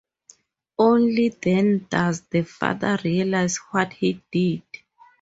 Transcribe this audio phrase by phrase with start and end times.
[0.79, 4.63] Only then does the father realise what he did.